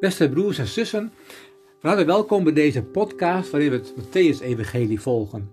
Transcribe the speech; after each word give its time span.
Beste 0.00 0.28
broers 0.28 0.58
en 0.58 0.66
zussen, 0.66 1.12
van 1.78 1.90
harte 1.90 2.04
welkom 2.04 2.44
bij 2.44 2.52
deze 2.52 2.82
podcast 2.82 3.50
waarin 3.50 3.70
we 3.70 3.76
het 3.76 3.94
Matthäus-evangelie 3.96 5.00
volgen. 5.00 5.50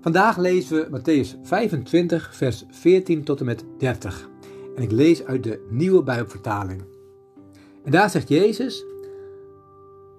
Vandaag 0.00 0.36
lezen 0.36 0.90
we 0.90 0.98
Matthäus 0.98 1.40
25, 1.42 2.36
vers 2.36 2.64
14 2.70 3.24
tot 3.24 3.40
en 3.40 3.46
met 3.46 3.64
30. 3.78 4.28
En 4.76 4.82
ik 4.82 4.90
lees 4.90 5.24
uit 5.24 5.42
de 5.42 5.66
nieuwe 5.70 6.02
Bijbelvertaling. 6.02 6.82
En 7.84 7.90
daar 7.90 8.10
zegt 8.10 8.28
Jezus, 8.28 8.84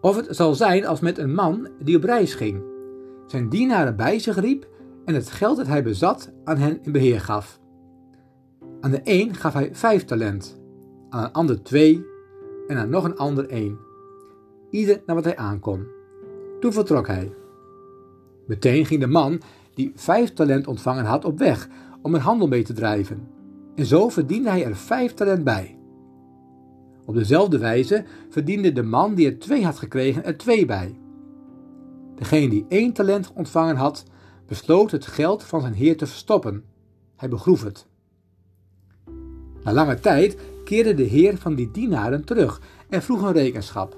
of 0.02 0.16
het 0.16 0.36
zal 0.36 0.56
zijn 0.56 0.86
als 0.86 1.00
met 1.00 1.18
een 1.18 1.34
man 1.34 1.68
die 1.80 1.98
op 1.98 2.04
reis 2.04 2.34
ging, 2.34 2.64
zijn 3.28 3.50
dienaren 3.50 3.96
bij 3.96 4.20
zich 4.20 4.40
riep 4.40 4.68
en 5.06 5.14
het 5.14 5.30
geld 5.30 5.58
dat 5.58 5.68
hij 5.68 5.84
bezat 5.84 6.32
aan 6.44 6.58
hen 6.58 6.80
in 6.84 6.92
beheer 6.92 7.22
gaf. 7.22 7.60
Aan 8.82 8.92
de 8.92 9.02
een 9.04 9.36
gaf 9.36 9.54
hij 9.54 9.70
vijf 9.72 10.06
talent, 10.06 10.60
aan 11.10 11.24
een 11.24 11.32
ander 11.32 11.64
twee 11.64 12.09
en 12.70 12.78
aan 12.78 12.90
nog 12.90 13.04
een 13.04 13.18
ander 13.18 13.50
één. 13.50 13.78
Ieder 14.70 15.02
naar 15.06 15.16
wat 15.16 15.26
hij 15.26 15.38
aankon. 15.38 15.88
Toen 16.60 16.74
vertrok 16.74 17.08
hij. 17.08 17.34
Meteen 18.48 18.86
ging 18.86 19.00
de 19.00 19.08
man 19.08 19.42
die 19.74 19.92
vijf 19.96 20.34
talent 20.34 20.68
ontvangen 20.68 21.06
had 21.06 21.26
op 21.26 21.38
weg 21.38 21.68
om 22.02 22.16
een 22.16 22.22
handel 22.22 22.48
mee 22.48 22.64
te 22.64 22.74
drijven. 22.74 23.28
En 23.76 23.86
zo 23.86 24.10
verdiende 24.10 24.50
hij 24.50 24.66
er 24.66 24.76
vijf 24.76 25.14
talent 25.14 25.44
bij. 25.44 25.78
Op 27.06 27.16
dezelfde 27.16 27.58
wijze 27.58 28.06
verdiende 28.30 28.72
de 28.72 28.84
man 28.84 29.16
die 29.16 29.28
er 29.28 29.40
twee 29.40 29.66
had 29.66 29.78
gekregen 29.78 30.26
er 30.26 30.38
twee 30.38 30.66
bij. 30.66 31.00
Degene 32.16 32.50
die 32.50 32.66
één 32.70 32.94
talent 32.94 33.32
ontvangen 33.34 33.76
had, 33.76 34.04
besloot 34.48 34.92
het 34.92 35.06
geld 35.06 35.44
van 35.44 35.62
zijn 35.62 35.74
heer 35.74 35.98
te 35.98 36.08
verstoppen. 36.08 36.64
Hij 37.16 37.30
begroef 37.30 37.64
het. 37.64 37.88
Na 39.64 39.74
lange 39.74 40.00
tijd 40.00 40.38
keerde 40.70 40.94
de 40.94 41.04
heer 41.04 41.38
van 41.38 41.56
die 41.56 41.72
dienaren 41.72 42.26
terug 42.26 42.62
en 42.90 43.02
vroeg 43.02 43.22
een 43.22 43.32
rekenschap. 43.32 43.98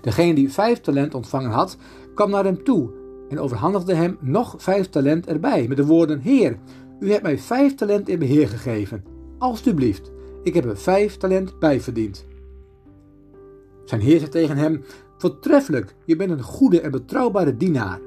Degene 0.00 0.34
die 0.34 0.52
vijf 0.52 0.80
talent 0.80 1.14
ontvangen 1.14 1.50
had, 1.50 1.76
kwam 2.14 2.30
naar 2.30 2.44
hem 2.44 2.64
toe 2.64 2.90
en 3.28 3.40
overhandigde 3.40 3.94
hem 3.94 4.16
nog 4.20 4.54
vijf 4.58 4.88
talent 4.88 5.26
erbij, 5.26 5.68
met 5.68 5.76
de 5.76 5.86
woorden: 5.86 6.20
Heer, 6.20 6.58
u 7.00 7.10
hebt 7.10 7.22
mij 7.22 7.38
vijf 7.38 7.74
talent 7.74 8.08
in 8.08 8.18
beheer 8.18 8.48
gegeven. 8.48 9.04
Alsjeblieft, 9.38 10.12
ik 10.42 10.54
heb 10.54 10.64
er 10.64 10.78
vijf 10.78 11.16
talent 11.16 11.58
bij 11.58 11.80
verdiend. 11.80 12.26
Zijn 13.84 14.00
heer 14.00 14.18
zei 14.18 14.30
tegen 14.30 14.56
hem: 14.56 14.84
Voortreffelijk, 15.18 15.94
je 16.04 16.16
bent 16.16 16.30
een 16.30 16.42
goede 16.42 16.80
en 16.80 16.90
betrouwbare 16.90 17.56
dienaar. 17.56 18.00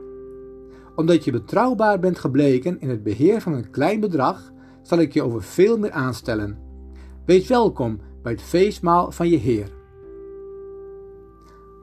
Omdat 0.95 1.23
je 1.23 1.31
betrouwbaar 1.31 1.99
bent 1.99 2.19
gebleken 2.19 2.81
in 2.81 2.89
het 2.89 3.03
beheer 3.03 3.41
van 3.41 3.53
een 3.53 3.69
klein 3.69 3.99
bedrag, 3.99 4.51
zal 4.81 4.99
ik 4.99 5.13
je 5.13 5.23
over 5.23 5.43
veel 5.43 5.77
meer 5.77 5.91
aanstellen. 5.91 6.64
Wees 7.25 7.47
welkom 7.47 7.99
bij 8.21 8.31
het 8.31 8.41
feestmaal 8.41 9.11
van 9.11 9.29
je 9.29 9.37
Heer. 9.37 9.71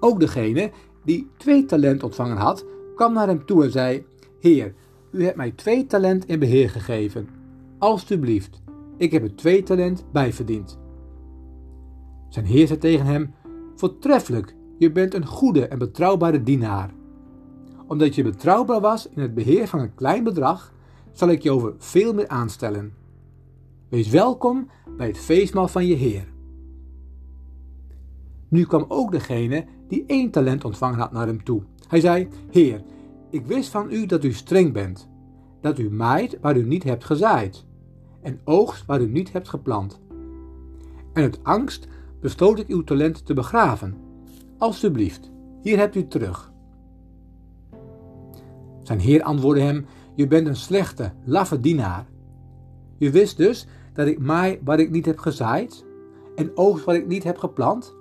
Ook 0.01 0.21
degene 0.21 0.71
die 1.05 1.31
twee 1.37 1.65
talent 1.65 2.03
ontvangen 2.03 2.37
had, 2.37 2.65
kwam 2.95 3.13
naar 3.13 3.27
hem 3.27 3.47
toe 3.47 3.65
en 3.65 3.71
zei: 3.71 4.07
Heer, 4.41 4.75
u 5.11 5.25
hebt 5.25 5.37
mij 5.37 5.51
twee 5.51 5.87
talent 5.87 6.27
in 6.27 6.39
beheer 6.39 6.71
gegeven. 6.71 7.29
Alsjeblieft, 7.79 8.63
ik 8.97 9.13
heb 9.13 9.23
er 9.23 9.37
twee 9.37 9.63
talent 9.63 10.05
bij 10.13 10.33
verdiend. 10.33 10.79
Zijn 12.29 12.45
heer 12.45 12.67
zei 12.67 12.79
tegen 12.79 13.07
hem: 13.07 13.35
Voortreffelijk, 13.75 14.55
je 14.79 14.93
bent 14.93 15.15
een 15.15 15.27
goede 15.27 15.67
en 15.67 15.79
betrouwbare 15.79 16.43
dienaar. 16.43 16.91
Omdat 17.87 18.15
je 18.15 18.23
betrouwbaar 18.23 18.81
was 18.81 19.09
in 19.09 19.23
het 19.23 19.35
beheer 19.35 19.69
van 19.69 19.81
een 19.81 19.95
klein 19.95 20.25
bedrag, 20.25 20.73
zal 21.13 21.29
ik 21.29 21.43
je 21.43 21.51
over 21.51 21.75
veel 21.79 22.15
meer 22.15 22.29
aanstellen. 22.29 23.02
Wees 23.93 24.09
welkom 24.09 24.69
bij 24.97 25.07
het 25.07 25.19
feestmaal 25.19 25.69
van 25.69 25.87
je 25.87 25.95
Heer. 25.95 26.33
Nu 28.49 28.65
kwam 28.65 28.85
ook 28.89 29.13
degene 29.13 29.65
die 29.89 30.05
één 30.07 30.31
talent 30.31 30.65
ontvangen 30.65 30.99
had 30.99 31.13
naar 31.13 31.27
hem 31.27 31.45
toe. 31.45 31.63
Hij 31.89 32.01
zei: 32.01 32.29
Heer, 32.51 32.83
ik 33.31 33.47
wist 33.47 33.69
van 33.69 33.91
u 33.91 34.07
dat 34.07 34.25
u 34.25 34.33
streng 34.33 34.73
bent, 34.73 35.09
dat 35.61 35.79
u 35.79 35.91
maait 35.91 36.39
waar 36.41 36.57
u 36.57 36.65
niet 36.65 36.83
hebt 36.83 37.05
gezaaid, 37.05 37.65
en 38.21 38.41
oogst 38.45 38.87
waar 38.87 39.01
u 39.01 39.09
niet 39.09 39.33
hebt 39.33 39.49
geplant. 39.49 40.01
En 41.13 41.23
uit 41.23 41.41
angst 41.43 41.89
besloot 42.21 42.59
ik 42.59 42.69
uw 42.69 42.85
talent 42.85 43.27
te 43.27 43.35
begraven. 43.35 43.97
Alsjeblieft, 44.59 45.31
hier 45.63 45.79
hebt 45.79 45.95
u 45.95 46.07
terug. 46.07 46.53
Zijn 48.83 49.01
heer 49.01 49.23
antwoordde 49.23 49.63
hem: 49.63 49.87
Je 50.15 50.27
bent 50.27 50.47
een 50.47 50.57
slechte, 50.57 51.13
laffe 51.25 51.61
dienaar. 51.61 52.07
Je 52.99 53.11
wist 53.11 53.37
dus 53.37 53.67
dat 53.93 54.07
ik 54.07 54.19
maai 54.19 54.61
waar 54.65 54.81
ik 54.81 54.91
niet 54.91 55.07
heb 55.07 55.19
gezaaid 55.19 55.85
en 56.35 56.51
oogst 56.55 56.85
waar 56.85 56.95
ik 56.95 57.07
niet 57.07 57.25
heb 57.25 57.39
geplant? 57.39 57.97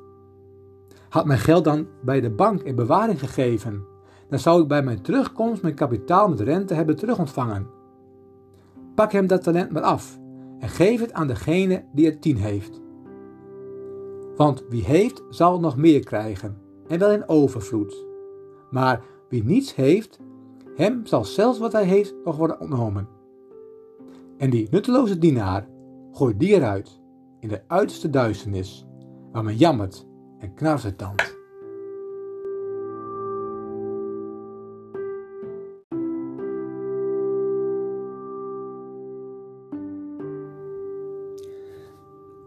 Had 1.09 1.25
mijn 1.25 1.39
geld 1.39 1.63
dan 1.63 1.87
bij 2.01 2.21
de 2.21 2.29
bank 2.29 2.61
in 2.61 2.75
bewaring 2.75 3.19
gegeven, 3.19 3.85
dan 4.29 4.39
zou 4.39 4.61
ik 4.61 4.67
bij 4.67 4.83
mijn 4.83 5.01
terugkomst 5.01 5.61
mijn 5.61 5.75
kapitaal 5.75 6.29
met 6.29 6.39
rente 6.39 6.73
hebben 6.73 6.95
terugontvangen. 6.95 7.67
Pak 8.95 9.11
hem 9.11 9.27
dat 9.27 9.43
talent 9.43 9.71
maar 9.71 9.81
af 9.81 10.19
en 10.59 10.69
geef 10.69 10.99
het 10.99 11.13
aan 11.13 11.27
degene 11.27 11.83
die 11.93 12.05
er 12.05 12.19
tien 12.19 12.37
heeft. 12.37 12.81
Want 14.35 14.63
wie 14.69 14.83
heeft, 14.83 15.23
zal 15.29 15.59
nog 15.59 15.77
meer 15.77 16.03
krijgen, 16.03 16.57
en 16.87 16.99
wel 16.99 17.11
in 17.11 17.27
overvloed. 17.29 18.05
Maar 18.69 19.03
wie 19.29 19.43
niets 19.43 19.75
heeft, 19.75 20.19
hem 20.75 21.05
zal 21.05 21.25
zelfs 21.25 21.59
wat 21.59 21.71
hij 21.71 21.85
heeft 21.85 22.15
nog 22.23 22.37
worden 22.37 22.59
ontnomen. 22.59 23.07
En 24.37 24.49
die 24.49 24.67
nutteloze 24.71 25.17
dienaar, 25.17 25.67
gooi 26.11 26.37
die 26.37 26.53
eruit, 26.53 26.99
in 27.39 27.47
de 27.47 27.61
uiterste 27.67 28.09
duisternis, 28.09 28.85
waar 29.31 29.43
men 29.43 29.55
jammert 29.55 30.05
en 30.39 30.53
knarst 30.53 30.97
tand. 30.97 31.39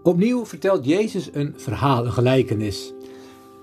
Opnieuw 0.03 0.47
vertelt 0.47 0.85
Jezus 0.85 1.29
een 1.33 1.55
verhaal, 1.57 2.05
een 2.05 2.13
gelijkenis. 2.13 2.93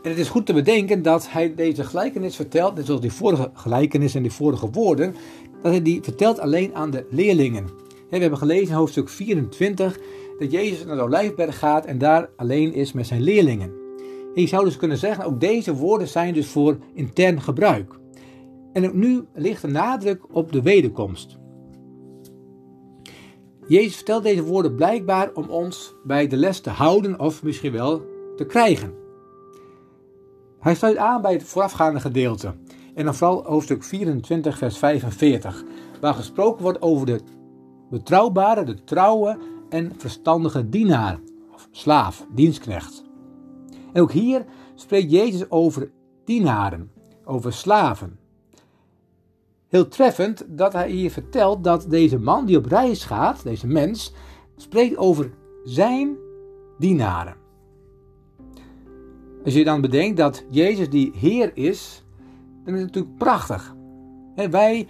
En 0.04 0.10
het 0.10 0.20
is 0.20 0.30
goed 0.30 0.46
te 0.46 0.54
bedenken 0.54 1.02
dat 1.02 1.32
hij 1.32 1.56
deze 1.56 1.84
gelijkenis 1.84 2.36
vertelt, 2.36 2.76
net 2.76 2.86
zoals 2.86 3.02
die 3.02 3.12
vorige 3.12 3.52
gelijkenis 3.54 4.16
en 4.16 4.22
die 4.22 4.32
vorige 4.32 4.70
woorden, 4.70 5.16
dat 5.62 5.72
hij 5.72 5.82
die 5.82 6.04
vertelt 6.04 6.40
alleen 6.40 6.76
aan 6.76 6.92
de 6.92 7.06
leerlingen. 7.10 7.70
We 8.12 8.18
hebben 8.18 8.40
gelezen 8.40 8.68
in 8.68 8.74
hoofdstuk 8.74 9.10
24 9.10 10.00
dat 10.40 10.52
Jezus 10.52 10.86
naar 10.86 10.96
de 10.96 11.02
Olijfberg 11.02 11.60
gaat 11.60 11.86
en 11.86 11.98
daar 11.98 12.30
alleen 12.36 12.74
is 12.74 12.92
met 12.92 13.08
zijn 13.08 13.22
leerlingen. 13.22 13.72
En 14.36 14.42
je 14.42 14.48
zou 14.48 14.66
dus 14.66 14.78
kunnen 14.78 14.98
zeggen, 14.98 15.26
ook 15.26 15.40
deze 15.40 15.76
woorden 15.76 16.08
zijn 16.08 16.34
dus 16.34 16.48
voor 16.48 16.78
intern 16.94 17.42
gebruik. 17.42 18.00
En 18.74 18.86
ook 18.86 18.94
nu 18.94 19.26
ligt 19.34 19.62
de 19.62 19.68
nadruk 19.68 20.36
op 20.36 20.52
de 20.52 20.62
wederkomst. 20.62 21.38
Jezus 23.68 23.96
vertelt 23.96 24.24
deze 24.24 24.44
woorden 24.44 24.76
blijkbaar 24.76 25.32
om 25.34 25.50
ons 25.50 25.96
bij 26.04 26.28
de 26.28 26.38
les 26.38 26.60
te 26.60 26.70
houden 26.70 27.20
of 27.20 27.44
misschien 27.44 27.72
wel 27.72 28.02
te 28.36 28.46
krijgen. 28.46 28.94
Hij 30.60 30.76
sluit 30.76 30.98
aan 30.98 31.22
bij 31.22 31.34
het 31.34 31.44
voorafgaande 31.44 32.00
gedeelte. 32.00 32.54
En 32.96 33.06
dan 33.06 33.16
vooral 33.16 33.44
hoofdstuk 33.44 33.84
24, 33.84 34.58
vers 34.58 34.78
45, 34.78 35.64
waar 36.02 36.14
gesproken 36.14 36.64
wordt 36.64 36.82
over 36.82 37.06
de 37.06 37.20
betrouwbare, 37.92 38.64
de 38.64 38.84
trouwe 38.84 39.38
en 39.70 39.92
verstandige 39.98 40.70
dienaar 40.70 41.20
of 41.54 41.68
slaaf, 41.72 42.26
dienstknecht. 42.34 43.04
En 43.94 44.02
ook 44.02 44.12
hier 44.12 44.46
spreekt 44.76 45.12
Jezus 45.12 45.50
over 45.50 45.92
dienaren, 46.26 46.92
over 47.26 47.54
slaven. 47.54 48.20
Heel 49.68 49.88
treffend 49.88 50.46
dat 50.48 50.74
hij 50.74 50.90
hier 50.90 51.12
vertelt 51.12 51.64
dat 51.64 51.86
deze 51.90 52.20
man 52.20 52.46
die 52.46 52.58
op 52.58 52.66
reis 52.66 53.06
gaat, 53.06 53.44
deze 53.44 53.68
mens, 53.68 54.14
spreekt 54.56 54.98
over 54.98 55.32
zijn 55.64 56.16
dienaren. 56.78 57.36
Als 59.44 59.54
je 59.54 59.64
dan 59.64 59.82
bedenkt 59.82 60.18
dat 60.18 60.46
Jezus 60.50 60.90
die 60.90 61.12
Heer 61.16 61.52
is, 61.54 62.04
dan 62.66 62.74
is 62.74 62.80
het 62.80 62.90
natuurlijk 62.90 63.18
prachtig. 63.18 63.76
wij 64.36 64.88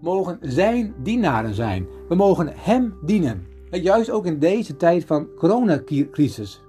mogen 0.00 0.38
zijn 0.40 0.94
dienaren 1.02 1.54
zijn. 1.54 1.86
We 2.12 2.18
mogen 2.18 2.52
Hem 2.54 2.94
dienen. 3.02 3.46
juist 3.70 4.10
ook 4.10 4.26
in 4.26 4.38
deze 4.38 4.76
tijd 4.76 5.04
van 5.04 5.28
coronacrisis. 5.36 6.62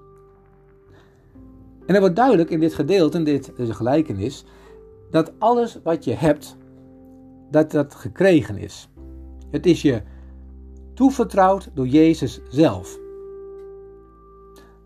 En 1.85 1.93
er 1.95 1.99
wordt 1.99 2.15
duidelijk 2.15 2.49
in 2.49 2.59
dit 2.59 2.73
gedeelte, 2.73 3.17
in 3.17 3.23
dit, 3.23 3.51
deze 3.57 3.73
gelijkenis, 3.73 4.45
dat 5.11 5.31
alles 5.37 5.79
wat 5.83 6.03
je 6.03 6.13
hebt, 6.13 6.57
dat 7.51 7.71
dat 7.71 7.95
gekregen 7.95 8.57
is. 8.57 8.89
Het 9.51 9.65
is 9.65 9.81
je 9.81 10.01
toevertrouwd 10.93 11.69
door 11.73 11.87
Jezus 11.87 12.39
zelf. 12.49 12.99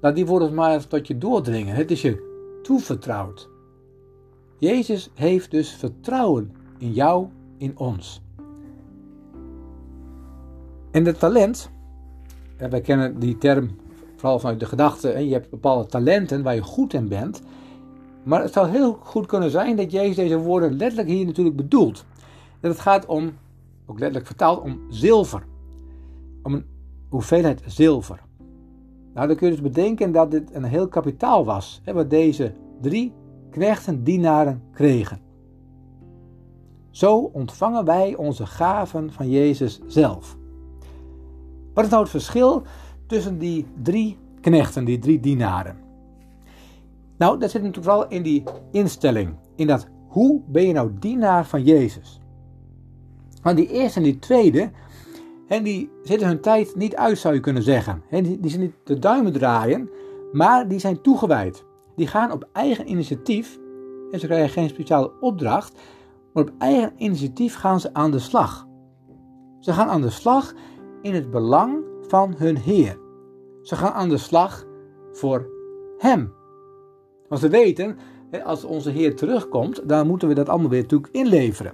Laat 0.01 0.15
die 0.15 0.25
woorden 0.25 0.53
maar 0.53 0.87
tot 0.87 1.07
je 1.07 1.17
doordringen. 1.17 1.75
Het 1.75 1.91
is 1.91 2.01
je 2.01 2.59
toevertrouwd. 2.63 3.49
Jezus 4.57 5.09
heeft 5.13 5.51
dus 5.51 5.71
vertrouwen 5.71 6.51
in 6.77 6.93
jou, 6.93 7.27
in 7.57 7.77
ons. 7.77 8.25
En 10.97 11.05
het 11.05 11.19
talent, 11.19 11.69
wij 12.57 12.81
kennen 12.81 13.19
die 13.19 13.37
term 13.37 13.69
vooral 14.15 14.39
vanuit 14.39 14.59
de 14.59 14.65
gedachte, 14.65 15.27
je 15.27 15.33
hebt 15.33 15.49
bepaalde 15.49 15.85
talenten 15.85 16.43
waar 16.43 16.55
je 16.55 16.61
goed 16.61 16.93
in 16.93 17.07
bent. 17.07 17.41
Maar 18.23 18.41
het 18.41 18.53
zou 18.53 18.69
heel 18.69 18.99
goed 19.03 19.25
kunnen 19.25 19.51
zijn 19.51 19.75
dat 19.75 19.91
Jezus 19.91 20.15
deze 20.15 20.37
woorden 20.37 20.77
letterlijk 20.77 21.07
hier 21.09 21.25
natuurlijk 21.25 21.55
bedoelt. 21.55 22.05
Dat 22.59 22.71
het 22.71 22.79
gaat 22.79 23.05
om, 23.05 23.31
ook 23.85 23.99
letterlijk 23.99 24.25
vertaald, 24.25 24.61
om 24.61 24.79
zilver. 24.89 25.43
Om 26.43 26.53
een 26.53 26.65
hoeveelheid 27.09 27.61
zilver. 27.65 28.19
Nou, 29.13 29.27
dan 29.27 29.35
kun 29.35 29.47
je 29.47 29.53
dus 29.53 29.71
bedenken 29.71 30.11
dat 30.11 30.31
dit 30.31 30.55
een 30.55 30.63
heel 30.63 30.87
kapitaal 30.87 31.45
was, 31.45 31.81
hè, 31.83 31.93
wat 31.93 32.09
deze 32.09 32.53
drie 32.81 33.13
knechten, 33.51 34.03
dienaren 34.03 34.63
kregen. 34.71 35.19
Zo 36.89 37.17
ontvangen 37.17 37.85
wij 37.85 38.15
onze 38.15 38.45
gaven 38.45 39.13
van 39.13 39.29
Jezus 39.29 39.79
zelf. 39.87 40.37
Wat 41.77 41.85
is 41.85 41.91
nou 41.91 42.03
het 42.03 42.11
verschil 42.11 42.63
tussen 43.07 43.37
die 43.37 43.65
drie 43.81 44.17
knechten, 44.41 44.85
die 44.85 44.99
drie 44.99 45.19
dienaren? 45.19 45.77
Nou, 47.17 47.39
dat 47.39 47.51
zit 47.51 47.61
natuurlijk 47.61 47.91
vooral 47.91 48.09
in 48.09 48.23
die 48.23 48.43
instelling. 48.71 49.35
In 49.55 49.67
dat 49.67 49.87
hoe 50.07 50.41
ben 50.47 50.67
je 50.67 50.73
nou 50.73 50.91
dienaar 50.99 51.45
van 51.45 51.63
Jezus? 51.63 52.19
Want 53.41 53.57
die 53.57 53.71
eerste 53.71 53.97
en 53.97 54.05
die 54.05 54.19
tweede, 54.19 54.71
en 55.47 55.63
die 55.63 55.89
zitten 56.03 56.27
hun 56.27 56.41
tijd 56.41 56.75
niet 56.75 56.95
uit, 56.95 57.17
zou 57.17 57.33
je 57.33 57.39
kunnen 57.39 57.63
zeggen. 57.63 58.03
En 58.09 58.23
die, 58.23 58.49
zijn 58.49 58.61
niet 58.61 58.75
de 58.83 58.99
duimen 58.99 59.33
draaien, 59.33 59.89
maar 60.31 60.67
die 60.67 60.79
zijn 60.79 61.01
toegewijd. 61.01 61.65
Die 61.95 62.07
gaan 62.07 62.31
op 62.31 62.49
eigen 62.53 62.89
initiatief, 62.89 63.59
en 64.11 64.19
ze 64.19 64.25
krijgen 64.25 64.49
geen 64.49 64.69
speciale 64.69 65.11
opdracht, 65.19 65.79
maar 66.33 66.43
op 66.43 66.51
eigen 66.57 66.93
initiatief 66.97 67.55
gaan 67.55 67.79
ze 67.79 67.93
aan 67.93 68.11
de 68.11 68.19
slag. 68.19 68.67
Ze 69.59 69.73
gaan 69.73 69.87
aan 69.87 70.01
de 70.01 70.09
slag 70.09 70.53
in 71.07 71.13
het 71.13 71.31
belang 71.31 71.83
van 72.07 72.33
hun 72.37 72.57
Heer. 72.57 72.99
Ze 73.61 73.75
gaan 73.75 73.91
aan 73.91 74.09
de 74.09 74.17
slag 74.17 74.65
voor 75.11 75.49
Hem. 75.97 76.33
Want 77.27 77.41
ze 77.41 77.49
weten, 77.49 77.97
als 78.43 78.63
onze 78.63 78.89
Heer 78.89 79.15
terugkomt, 79.15 79.89
dan 79.89 80.07
moeten 80.07 80.27
we 80.27 80.33
dat 80.33 80.49
allemaal 80.49 80.69
weer 80.69 80.81
natuurlijk 80.81 81.13
inleveren. 81.13 81.73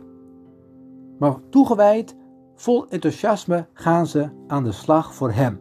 Maar 1.20 1.36
toegewijd, 1.50 2.16
vol 2.56 2.88
enthousiasme 2.90 3.68
gaan 3.74 4.08
ze 4.08 4.30
aan 4.48 4.64
de 4.64 4.72
slag 4.72 5.14
voor 5.16 5.32
Hem. 5.32 5.60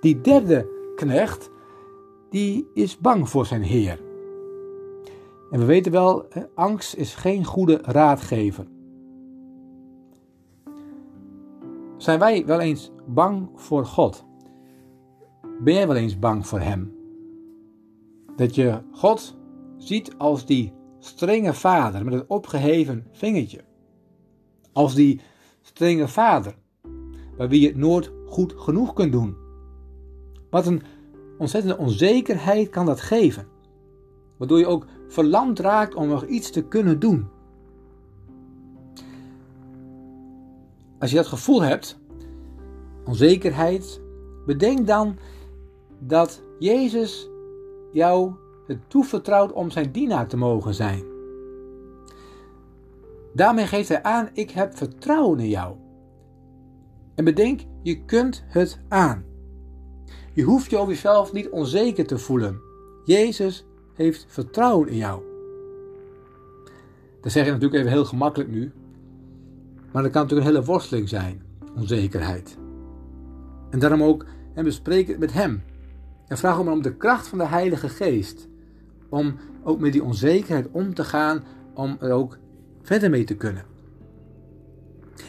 Die 0.00 0.20
derde 0.20 0.68
knecht, 0.96 1.50
die 2.30 2.70
is 2.74 2.98
bang 2.98 3.28
voor 3.28 3.46
zijn 3.46 3.62
Heer. 3.62 4.00
En 5.50 5.58
we 5.58 5.64
weten 5.64 5.92
wel, 5.92 6.28
angst 6.54 6.94
is 6.94 7.14
geen 7.14 7.44
goede 7.44 7.78
raadgever. 7.82 8.66
Zijn 12.02 12.18
wij 12.18 12.46
wel 12.46 12.60
eens 12.60 12.90
bang 13.06 13.48
voor 13.54 13.86
God? 13.86 14.24
Ben 15.60 15.74
jij 15.74 15.86
wel 15.86 15.96
eens 15.96 16.18
bang 16.18 16.46
voor 16.46 16.60
Hem? 16.60 16.94
Dat 18.36 18.54
je 18.54 18.80
God 18.92 19.36
ziet 19.76 20.18
als 20.18 20.46
die 20.46 20.72
strenge 20.98 21.54
vader 21.54 22.04
met 22.04 22.14
het 22.14 22.24
opgeheven 22.26 23.06
vingertje. 23.10 23.64
Als 24.72 24.94
die 24.94 25.20
strenge 25.60 26.08
vader, 26.08 26.54
bij 27.36 27.48
wie 27.48 27.60
je 27.60 27.66
het 27.66 27.76
nooit 27.76 28.12
goed 28.26 28.54
genoeg 28.56 28.92
kunt 28.92 29.12
doen. 29.12 29.36
Wat 30.50 30.66
een 30.66 30.82
ontzettende 31.38 31.78
onzekerheid 31.78 32.68
kan 32.68 32.86
dat 32.86 33.00
geven. 33.00 33.46
Waardoor 34.38 34.58
je 34.58 34.66
ook 34.66 34.86
verlamd 35.08 35.58
raakt 35.58 35.94
om 35.94 36.08
nog 36.08 36.26
iets 36.26 36.50
te 36.50 36.62
kunnen 36.62 36.98
doen. 36.98 37.28
Als 41.02 41.10
je 41.10 41.16
dat 41.16 41.26
gevoel 41.26 41.62
hebt, 41.62 41.98
onzekerheid, 43.04 44.00
bedenk 44.46 44.86
dan 44.86 45.16
dat 45.98 46.42
Jezus 46.58 47.28
jou 47.92 48.32
het 48.66 48.78
toevertrouwt 48.88 49.52
om 49.52 49.70
zijn 49.70 49.92
dienaar 49.92 50.26
te 50.26 50.36
mogen 50.36 50.74
zijn. 50.74 51.04
Daarmee 53.34 53.66
geeft 53.66 53.88
hij 53.88 54.02
aan: 54.02 54.28
ik 54.32 54.50
heb 54.50 54.76
vertrouwen 54.76 55.38
in 55.38 55.48
jou. 55.48 55.76
En 57.14 57.24
bedenk, 57.24 57.60
je 57.82 58.04
kunt 58.04 58.44
het 58.46 58.80
aan. 58.88 59.24
Je 60.32 60.42
hoeft 60.42 60.70
je 60.70 60.76
over 60.76 60.92
jezelf 60.92 61.32
niet 61.32 61.50
onzeker 61.50 62.06
te 62.06 62.18
voelen. 62.18 62.60
Jezus 63.04 63.66
heeft 63.94 64.26
vertrouwen 64.28 64.88
in 64.88 64.96
jou. 64.96 65.22
Dat 67.20 67.32
zeg 67.32 67.44
je 67.44 67.50
natuurlijk 67.50 67.80
even 67.80 67.92
heel 67.92 68.04
gemakkelijk 68.04 68.50
nu. 68.50 68.72
Maar 69.92 70.02
dat 70.02 70.12
kan 70.12 70.22
natuurlijk 70.22 70.48
een 70.48 70.54
hele 70.54 70.66
worsteling 70.66 71.08
zijn, 71.08 71.42
onzekerheid. 71.76 72.56
En 73.70 73.78
daarom 73.78 74.02
ook, 74.02 74.26
en 74.54 74.64
bespreek 74.64 75.08
het 75.08 75.18
met 75.18 75.32
Hem. 75.32 75.62
En 76.26 76.38
vraag 76.38 76.56
hem 76.56 76.68
om 76.68 76.82
de 76.82 76.96
kracht 76.96 77.28
van 77.28 77.38
de 77.38 77.46
Heilige 77.46 77.88
Geest. 77.88 78.48
Om 79.08 79.36
ook 79.64 79.80
met 79.80 79.92
die 79.92 80.02
onzekerheid 80.02 80.68
om 80.70 80.94
te 80.94 81.04
gaan, 81.04 81.44
om 81.74 81.96
er 82.00 82.12
ook 82.12 82.38
verder 82.82 83.10
mee 83.10 83.24
te 83.24 83.34
kunnen. 83.34 83.64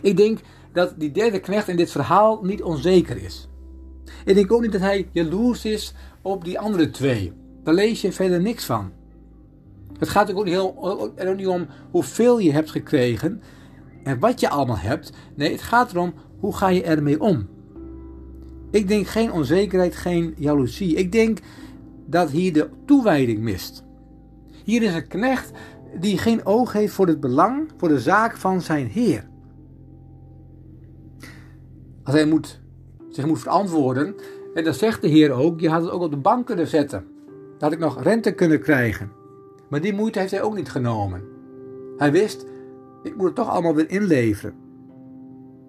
Ik 0.02 0.18
denk 0.18 0.40
dat 0.74 0.94
die 0.98 1.12
derde 1.12 1.40
knecht 1.40 1.68
in 1.68 1.78
dit 1.78 1.92
verhaal 1.92 2.44
niet 2.44 2.64
onzeker 2.64 3.24
is. 3.24 3.48
Ik 4.26 4.36
denk 4.36 4.52
ook 4.52 4.62
niet 4.62 4.72
dat 4.72 4.82
hij 4.82 5.10
jaloers 5.12 5.66
is 5.66 5.94
op 6.22 6.44
die 6.44 6.60
andere 6.60 6.90
twee. 6.90 7.34
Daar 7.64 7.74
lees 7.74 8.02
je 8.02 8.12
verder 8.12 8.42
niks 8.42 8.66
van. 8.66 8.92
Het 9.98 10.10
gaat 10.10 10.34
ook 10.34 10.44
niet, 10.44 10.54
heel, 10.54 11.12
er 11.16 11.30
ook 11.30 11.38
niet 11.38 11.48
om 11.48 11.68
hoeveel 11.92 12.40
je 12.40 12.52
hebt 12.52 12.72
gekregen 12.72 13.42
en 14.04 14.20
wat 14.20 14.40
je 14.40 14.50
allemaal 14.50 14.78
hebt. 14.78 15.12
Nee, 15.36 15.52
het 15.52 15.62
gaat 15.62 15.92
erom 15.92 16.14
hoe 16.40 16.56
ga 16.56 16.68
je 16.68 16.84
ermee 16.84 17.22
om. 17.22 17.48
Ik 18.72 18.88
denk 18.88 19.08
geen 19.08 19.32
onzekerheid, 19.32 19.96
geen 19.96 20.34
jaloezie. 20.38 20.96
Ik 20.96 21.12
denk 21.12 21.40
dat 22.06 22.30
hier 22.30 22.54
de 22.54 22.70
toewijding 22.86 23.40
mist. 23.40 23.84
Hier 24.64 24.82
is 24.82 24.94
een 24.94 25.08
knecht 25.08 25.52
die 26.00 26.18
geen 26.18 26.46
oog 26.46 26.74
heeft 26.74 26.94
voor 26.94 27.08
het 27.08 27.20
belang, 27.20 27.70
voor 27.78 27.88
de 27.88 28.00
zaak 28.00 28.38
van 28.38 28.62
zijn 28.62 28.88
Heer. 28.88 29.28
Als 32.04 32.16
hij 32.16 32.26
moet, 32.26 32.62
zich 33.10 33.26
moet 33.26 33.40
verantwoorden, 33.40 34.16
en 34.54 34.64
dan 34.64 34.74
zegt 34.74 35.02
de 35.02 35.08
Heer 35.08 35.32
ook: 35.32 35.60
Je 35.60 35.70
had 35.70 35.82
het 35.82 35.92
ook 35.92 36.02
op 36.02 36.12
de 36.12 36.18
bank 36.18 36.46
kunnen 36.46 36.68
zetten. 36.68 37.06
Dan 37.28 37.58
had 37.58 37.72
ik 37.72 37.80
nog 37.80 38.04
rente 38.04 38.32
kunnen 38.32 38.60
krijgen. 38.60 39.12
Maar 39.70 39.82
die 39.82 39.94
moeite 39.94 40.20
heeft 40.20 40.32
hij 40.32 40.42
ook 40.42 40.56
niet 40.56 40.70
genomen. 40.70 41.24
Hij 41.98 42.12
wist: 42.12 42.46
Ik 43.04 43.16
moet 43.16 43.26
het 43.26 43.36
toch 43.36 43.50
allemaal 43.50 43.76
weer 43.76 43.90
inleveren. 43.90 44.56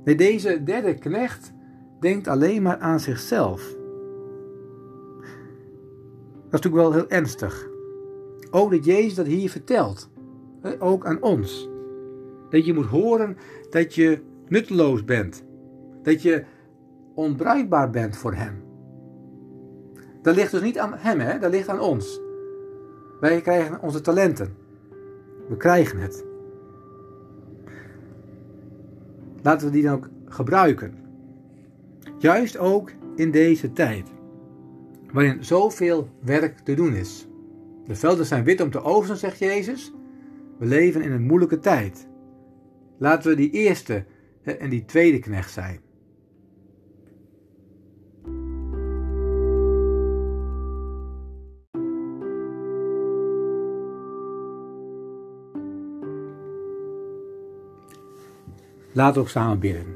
Deze 0.05 0.63
derde 0.63 0.95
knecht 0.95 1.53
denkt 2.01 2.29
alleen 2.29 2.63
maar 2.63 2.79
aan 2.79 3.01
zichzelf. 3.01 3.77
Dat 6.33 6.63
is 6.63 6.71
natuurlijk 6.71 6.83
wel 6.83 6.93
heel 6.93 7.09
ernstig. 7.09 7.69
Ook 8.51 8.71
dat 8.71 8.85
Jezus 8.85 9.15
dat 9.15 9.27
hier 9.27 9.51
vertelt. 9.51 10.11
Ook 10.79 11.07
aan 11.07 11.23
ons. 11.23 11.69
Dat 12.51 12.67
je 12.67 12.75
moet 12.75 12.87
horen 12.87 13.37
dat 13.71 13.95
je 13.95 14.23
nutteloos 14.49 15.05
bent. 15.05 15.45
Dat 16.03 16.23
je 16.23 16.45
onbruikbaar 17.15 17.91
bent 17.91 18.17
voor 18.17 18.35
Hem. 18.35 18.63
Dat 20.23 20.35
ligt 20.35 20.51
dus 20.51 20.63
niet 20.63 20.79
aan 20.79 20.95
Hem, 20.95 21.21
hè? 21.21 21.39
dat 21.39 21.51
ligt 21.51 21.69
aan 21.69 21.81
ons. 21.81 22.21
Wij 23.21 23.41
krijgen 23.41 23.83
onze 23.83 24.01
talenten. 24.01 24.57
We 25.49 25.57
krijgen 25.57 25.99
het. 25.99 26.34
Laten 29.45 29.67
we 29.67 29.73
die 29.73 29.83
dan 29.83 29.95
ook 29.95 30.09
gebruiken. 30.25 30.95
Juist 32.19 32.59
ook 32.59 32.91
in 33.17 33.31
deze 33.31 33.73
tijd, 33.73 34.09
waarin 35.13 35.45
zoveel 35.45 36.09
werk 36.23 36.59
te 36.59 36.75
doen 36.75 36.95
is. 36.95 37.27
De 37.87 37.95
velden 37.95 38.27
zijn 38.27 38.45
wit 38.45 38.61
om 38.61 38.71
te 38.71 38.83
oogsten, 38.83 39.17
zegt 39.17 39.39
Jezus. 39.39 39.93
We 40.59 40.67
leven 40.67 41.03
in 41.03 41.13
een 41.13 41.27
moeilijke 41.27 41.59
tijd. 41.59 42.09
Laten 42.99 43.31
we 43.31 43.37
die 43.37 43.51
eerste 43.51 44.05
en 44.43 44.71
die 44.71 44.85
tweede 44.85 45.19
knecht 45.19 45.53
zijn. 45.53 45.81
Laten 58.95 59.15
we 59.15 59.21
ook 59.21 59.29
samen 59.29 59.59
bidden. 59.59 59.87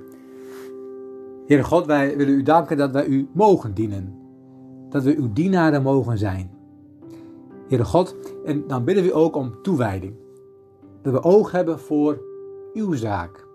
Heere 1.46 1.64
God, 1.64 1.86
wij 1.86 2.16
willen 2.16 2.34
u 2.34 2.42
danken 2.42 2.76
dat 2.76 2.90
wij 2.90 3.06
u 3.06 3.28
mogen 3.32 3.74
dienen. 3.74 4.14
Dat 4.88 5.02
we 5.02 5.16
uw 5.16 5.32
dienaren 5.32 5.82
mogen 5.82 6.18
zijn. 6.18 6.50
Heere 7.68 7.84
God, 7.84 8.16
en 8.44 8.64
dan 8.66 8.84
bidden 8.84 9.04
we 9.04 9.12
ook 9.12 9.36
om 9.36 9.62
toewijding. 9.62 10.14
Dat 11.02 11.12
we 11.12 11.22
oog 11.22 11.50
hebben 11.50 11.78
voor 11.78 12.22
uw 12.72 12.92
zaak. 12.94 13.46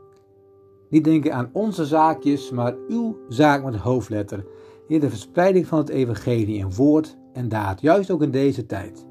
Niet 0.90 1.04
denken 1.04 1.34
aan 1.34 1.50
onze 1.52 1.86
zaakjes, 1.86 2.52
maar 2.52 2.76
uw 2.88 3.18
zaak 3.30 3.64
met 3.64 3.76
hoofdletter. 3.76 4.46
Heer, 4.88 5.00
de 5.00 5.10
verspreiding 5.10 5.68
van 5.68 5.78
het 5.78 5.90
evangelie 5.90 6.58
in 6.58 6.74
woord 6.74 7.18
en 7.34 7.50
daad, 7.50 7.82
juist 7.82 8.12
ook 8.12 8.22
in 8.22 8.32
deze 8.32 8.66
tijd. 8.66 9.08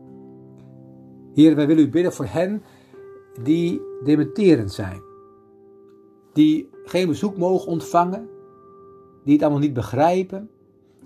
Heer, 1.34 1.56
wij 1.56 1.66
willen 1.66 1.84
u 1.84 1.88
bidden 1.88 2.12
voor 2.12 2.26
hen 2.26 2.62
die 3.42 3.80
dementerend 4.04 4.72
zijn. 4.72 5.11
Die 6.32 6.68
geen 6.84 7.06
bezoek 7.06 7.36
mogen 7.36 7.68
ontvangen, 7.68 8.28
die 9.24 9.32
het 9.32 9.42
allemaal 9.42 9.60
niet 9.60 9.72
begrijpen, 9.72 10.50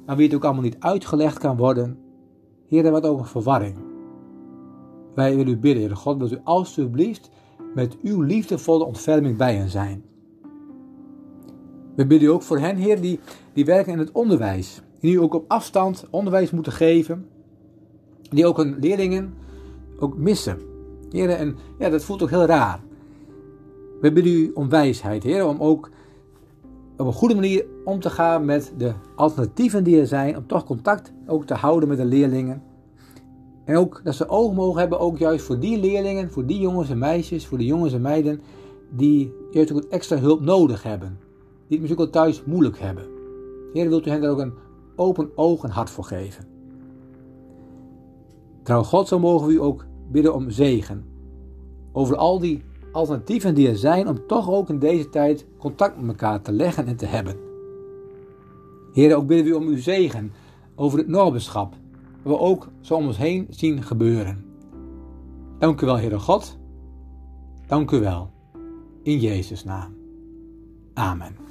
aan 0.07 0.17
wie 0.17 0.27
het 0.27 0.37
ook 0.37 0.45
allemaal 0.45 0.63
niet 0.63 0.77
uitgelegd 0.79 1.39
kan 1.39 1.57
worden. 1.57 1.99
Heer, 2.67 2.91
wat 2.91 3.07
ook 3.07 3.19
een 3.19 3.27
verwarring. 3.27 3.77
Wij 5.15 5.37
willen 5.37 5.53
u 5.53 5.57
bidden, 5.57 5.83
Heer 5.83 5.97
God, 5.97 6.19
wilt 6.19 6.33
u 6.33 6.41
alstublieft 6.45 7.31
met 7.75 7.97
uw 8.03 8.21
liefdevolle 8.21 8.85
ontferming 8.85 9.37
bij 9.37 9.55
hen 9.55 9.69
zijn. 9.69 10.05
We 11.97 12.07
bidden 12.07 12.29
u 12.29 12.31
ook 12.31 12.43
voor 12.43 12.59
hen, 12.59 12.77
Heer, 12.77 13.01
die, 13.01 13.21
die 13.53 13.65
werken 13.65 13.93
in 13.93 13.99
het 13.99 14.13
onderwijs. 14.13 14.83
Die 15.01 15.11
nu 15.11 15.21
ook 15.21 15.35
op 15.35 15.45
afstand 15.49 16.07
onderwijs 16.11 16.51
moeten 16.51 16.73
geven. 16.73 17.29
Die 18.31 18.47
ook 18.47 18.57
hun 18.57 18.79
leerlingen 18.79 19.35
ook 19.99 20.17
missen. 20.17 20.59
Heer, 21.11 21.31
en 21.31 21.57
ja, 21.79 21.89
dat 21.89 22.05
voelt 22.05 22.23
ook 22.23 22.31
heel 22.31 22.45
raar. 22.45 22.81
We 24.01 24.13
bidden 24.13 24.33
u 24.33 24.51
om 24.55 24.69
wijsheid, 24.69 25.23
Heer, 25.23 25.47
om 25.47 25.61
ook 25.61 25.91
op 26.97 27.07
een 27.07 27.13
goede 27.13 27.35
manier 27.35 27.65
om 27.85 28.01
te 28.01 28.11
gaan 28.11 28.45
met 28.45 28.73
de 28.77 28.93
alternatieven 29.15 29.85
die 29.85 30.01
er 30.01 30.07
zijn, 30.07 30.37
om 30.37 30.47
toch 30.47 30.65
contact 30.65 31.13
ook 31.27 31.47
te 31.47 31.55
houden 31.55 31.89
met 31.89 31.99
de 31.99 32.05
leerlingen. 32.05 32.63
En 33.65 33.77
ook 33.77 34.01
dat 34.05 34.15
ze 34.15 34.29
oog 34.29 34.55
mogen 34.55 34.81
hebben, 34.81 34.99
ook 34.99 35.19
juist 35.19 35.45
voor 35.45 35.59
die 35.59 35.81
leerlingen, 35.81 36.31
voor 36.31 36.47
die 36.47 36.61
jongens 36.61 36.91
en 36.91 36.99
meisjes, 36.99 37.47
voor 37.47 37.59
de 37.59 37.65
jongens 37.65 37.93
en 37.93 38.01
meiden 38.01 38.41
die 38.91 39.33
juist 39.51 39.73
ook 39.73 39.83
extra 39.83 40.19
hulp 40.19 40.41
nodig 40.41 40.83
hebben. 40.83 41.19
Die 41.69 41.79
het 41.79 41.81
misschien 41.81 42.07
ook 42.07 42.13
thuis 42.13 42.45
moeilijk 42.45 42.79
hebben. 42.79 43.05
Heer, 43.73 43.89
wilt 43.89 44.07
u 44.07 44.11
hen 44.11 44.21
daar 44.21 44.31
ook 44.31 44.39
een 44.39 44.55
open 44.97 45.31
oog 45.35 45.65
en 45.65 45.71
hart 45.71 45.91
voor 45.91 46.05
geven. 46.05 46.45
Trouw 48.63 48.83
God, 48.83 49.09
zo 49.09 49.19
mogen 49.19 49.47
we 49.47 49.53
u 49.53 49.61
ook 49.61 49.87
bidden 50.11 50.35
om 50.35 50.51
zegen. 50.51 51.05
Over 51.93 52.17
al 52.17 52.39
die 52.39 52.63
alternatieven 52.97 53.55
die 53.55 53.69
er 53.69 53.77
zijn 53.77 54.09
om 54.09 54.27
toch 54.27 54.51
ook 54.51 54.69
in 54.69 54.79
deze 54.79 55.09
tijd 55.09 55.47
contact 55.59 55.97
met 55.97 56.09
elkaar 56.09 56.43
te 56.43 56.53
leggen 56.53 56.87
en 56.87 56.97
te 56.97 57.07
hebben. 57.07 57.37
Heer, 58.93 59.17
ook 59.17 59.27
bidden 59.27 59.53
we 59.53 59.59
om 59.59 59.67
uw 59.67 59.79
zegen 59.79 60.33
over 60.75 60.99
het 60.99 61.09
Norbenschap, 61.09 61.75
wat 62.23 62.39
we 62.39 62.45
ook 62.45 62.69
zo 62.81 62.95
om 62.95 63.07
ons 63.07 63.17
heen 63.17 63.47
zien 63.51 63.83
gebeuren. 63.83 64.45
Dank 65.59 65.81
u 65.81 65.87
wel, 65.87 65.99
Heere 65.99 66.19
God. 66.19 66.59
Dank 67.67 67.91
u 67.91 68.01
wel. 68.01 68.31
In 69.03 69.19
Jezus' 69.19 69.65
naam. 69.65 69.95
Amen. 70.95 71.46